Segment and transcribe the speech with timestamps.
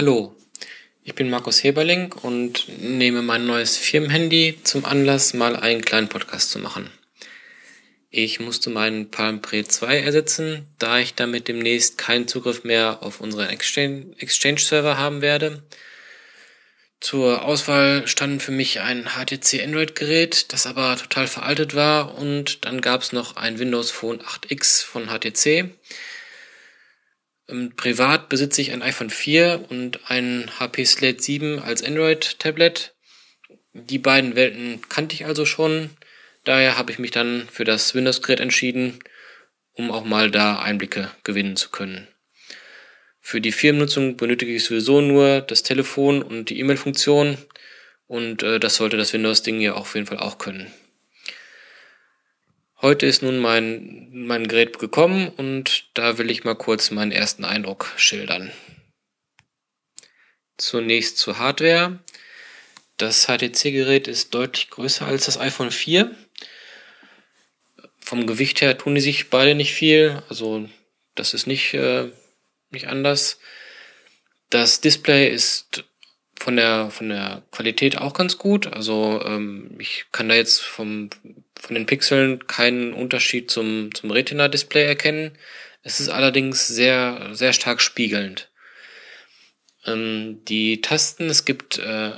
[0.00, 0.34] Hallo,
[1.04, 6.50] ich bin Markus Heberling und nehme mein neues Firmenhandy zum Anlass, mal einen kleinen Podcast
[6.50, 6.90] zu machen.
[8.08, 13.20] Ich musste meinen Palm Pre 2 ersetzen, da ich damit demnächst keinen Zugriff mehr auf
[13.20, 15.64] unseren Exchange-Server haben werde.
[17.00, 22.80] Zur Auswahl standen für mich ein HTC Android-Gerät, das aber total veraltet war und dann
[22.80, 25.74] gab es noch ein Windows Phone 8X von HTC
[27.76, 32.94] privat besitze ich ein iPhone 4 und ein HP Slate 7 als Android-Tablet.
[33.72, 35.90] Die beiden Welten kannte ich also schon.
[36.44, 38.98] Daher habe ich mich dann für das Windows-Gerät entschieden,
[39.72, 42.08] um auch mal da Einblicke gewinnen zu können.
[43.20, 47.38] Für die Firmennutzung benötige ich sowieso nur das Telefon und die E-Mail-Funktion
[48.06, 50.66] und äh, das sollte das Windows-Ding ja auf jeden Fall auch können.
[52.82, 57.44] Heute ist nun mein, mein Gerät gekommen und da will ich mal kurz meinen ersten
[57.44, 58.50] Eindruck schildern.
[60.56, 61.98] Zunächst zur Hardware.
[62.96, 66.14] Das HTC-Gerät ist deutlich größer als das iPhone 4.
[68.00, 70.66] Vom Gewicht her tun die sich beide nicht viel, also
[71.14, 72.10] das ist nicht, äh,
[72.70, 73.40] nicht anders.
[74.48, 75.84] Das Display ist
[76.34, 78.68] von der, von der Qualität auch ganz gut.
[78.68, 81.10] Also ähm, ich kann da jetzt vom,
[81.60, 85.32] von den Pixeln keinen Unterschied zum, zum Retina-Display erkennen.
[85.82, 88.50] Es ist allerdings sehr, sehr stark spiegelnd.
[89.86, 92.12] Ähm, die Tasten, es gibt äh,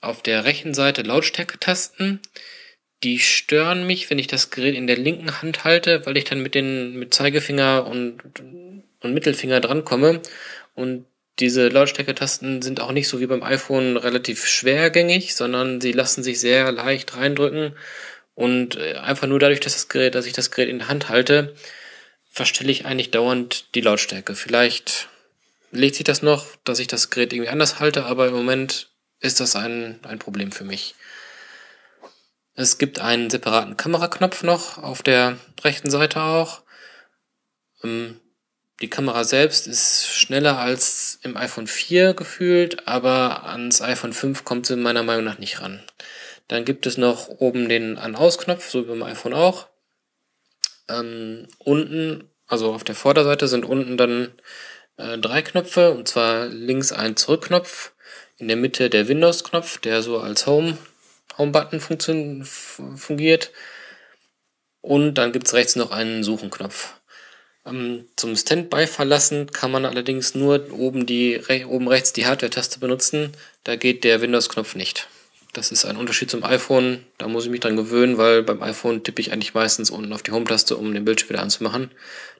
[0.00, 2.20] auf der rechten Seite Lautstärke-Tasten.
[3.02, 6.40] Die stören mich, wenn ich das Gerät in der linken Hand halte, weil ich dann
[6.40, 8.22] mit den mit Zeigefinger und,
[9.00, 10.22] und Mittelfinger drankomme
[10.74, 11.06] und
[11.40, 16.38] diese Lautstärke-Tasten sind auch nicht so wie beim iPhone relativ schwergängig, sondern sie lassen sich
[16.38, 17.74] sehr leicht reindrücken
[18.34, 21.08] und äh, einfach nur dadurch, dass das Gerät, dass ich das Gerät in der Hand
[21.08, 21.54] halte,
[22.30, 24.34] verstelle ich eigentlich dauernd die Lautstärke.
[24.34, 25.08] Vielleicht
[25.70, 28.88] legt sich das noch, dass ich das Gerät irgendwie anders halte, aber im Moment
[29.20, 30.94] ist das ein, ein Problem für mich.
[32.54, 36.62] Es gibt einen separaten Kameraknopf noch auf der rechten Seite auch.
[37.82, 38.20] Ähm,
[38.80, 44.66] die Kamera selbst ist schneller als im iPhone 4 gefühlt, aber ans iPhone 5 kommt
[44.66, 45.82] sie meiner Meinung nach nicht ran.
[46.48, 49.68] Dann gibt es noch oben den An-Aus-Knopf, so wie beim iPhone auch.
[50.88, 54.34] Ähm, unten, also auf der Vorderseite sind unten dann
[54.96, 57.92] äh, drei Knöpfe, und zwar links ein Zurückknopf,
[58.36, 60.76] in der Mitte der Windows-Knopf, der so als Home,
[61.38, 61.80] Home-Button
[62.44, 63.50] fungiert.
[64.80, 66.94] Und dann gibt's rechts noch einen Suchenknopf.
[67.64, 73.32] Ähm, zum Standby verlassen kann man allerdings nur oben, die, oben rechts die Hardware-Taste benutzen.
[73.62, 75.08] Da geht der Windows-Knopf nicht.
[75.54, 77.06] Das ist ein Unterschied zum iPhone.
[77.16, 80.22] Da muss ich mich dran gewöhnen, weil beim iPhone tippe ich eigentlich meistens unten auf
[80.22, 81.92] die Home-Taste, um den Bildschirm wieder anzumachen.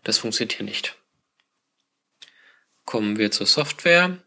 [0.03, 0.97] Das funktioniert hier nicht.
[2.85, 4.19] Kommen wir zur Software.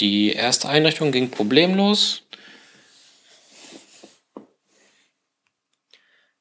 [0.00, 2.22] Die erste Einrichtung ging problemlos.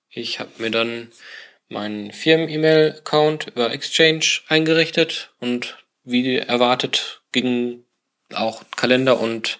[0.10, 1.12] Ich habe mir dann
[1.68, 7.86] meinen Firmen-E-Mail-Account über Exchange eingerichtet und wie erwartet gingen
[8.34, 9.60] auch Kalender und,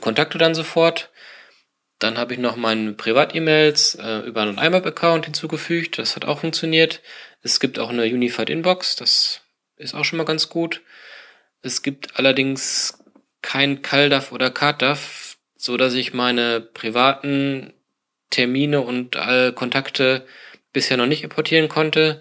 [0.00, 1.10] Kontakte dann sofort.
[1.98, 5.98] Dann habe ich noch meine Privat-E-Mails äh, über einen IMAP-Account hinzugefügt.
[5.98, 7.00] Das hat auch funktioniert.
[7.42, 8.96] Es gibt auch eine Unified Inbox.
[8.96, 9.42] Das
[9.76, 10.82] ist auch schon mal ganz gut.
[11.62, 12.98] Es gibt allerdings
[13.42, 17.72] kein CalDAV oder CardDAV, so dass ich meine privaten
[18.30, 20.26] Termine und alle Kontakte
[20.72, 22.20] bisher noch nicht importieren konnte.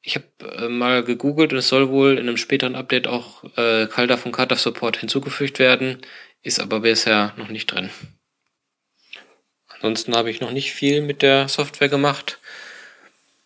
[0.00, 0.26] Ich habe
[0.58, 4.32] äh, mal gegoogelt und es soll wohl in einem späteren Update auch äh, CalDAV und
[4.32, 5.98] CardDAV Support hinzugefügt werden,
[6.42, 7.90] ist aber bisher noch nicht drin.
[9.68, 12.38] Ansonsten habe ich noch nicht viel mit der Software gemacht.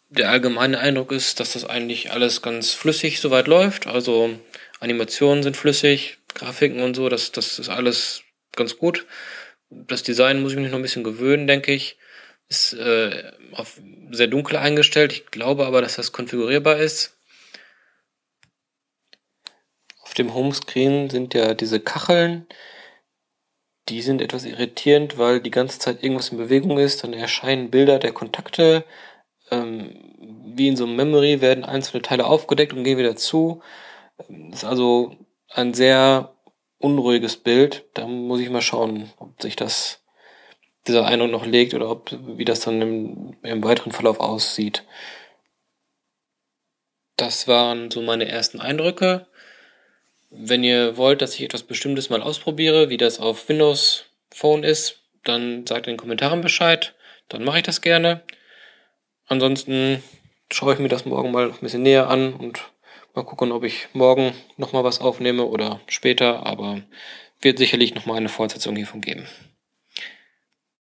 [0.08, 3.86] Der allgemeine Eindruck ist, dass das eigentlich alles ganz flüssig soweit läuft.
[3.86, 4.38] Also
[4.80, 8.22] Animationen sind flüssig, Grafiken und so, das, das ist alles
[8.54, 9.06] ganz gut.
[9.70, 11.96] Das Design muss ich mich noch ein bisschen gewöhnen, denke ich.
[12.48, 13.80] Ist äh, auf
[14.10, 15.12] sehr dunkel eingestellt.
[15.12, 17.16] Ich glaube aber, dass das konfigurierbar ist.
[20.02, 22.46] Auf dem Homescreen sind ja diese Kacheln.
[23.88, 27.05] Die sind etwas irritierend, weil die ganze Zeit irgendwas in Bewegung ist.
[27.05, 28.85] Dann erscheinen Bilder der Kontakte.
[29.50, 30.15] Ähm,
[30.56, 33.62] wie in so einem Memory werden einzelne Teile aufgedeckt und gehen wieder zu.
[34.19, 35.15] Das ist also
[35.50, 36.35] ein sehr
[36.79, 37.85] unruhiges Bild.
[37.94, 40.03] Da muss ich mal schauen, ob sich das
[40.87, 44.85] dieser Eindruck noch legt oder ob, wie das dann im, im weiteren Verlauf aussieht.
[47.17, 49.27] Das waren so meine ersten Eindrücke.
[50.31, 55.00] Wenn ihr wollt, dass ich etwas Bestimmtes mal ausprobiere, wie das auf Windows Phone ist,
[55.25, 56.94] dann sagt in den Kommentaren Bescheid.
[57.28, 58.23] Dann mache ich das gerne.
[59.26, 60.02] Ansonsten
[60.52, 62.62] schaue ich mir das morgen mal ein bisschen näher an und
[63.17, 66.82] Mal gucken, ob ich morgen nochmal was aufnehme oder später, aber
[67.40, 69.26] wird sicherlich nochmal eine Fortsetzung hiervon geben.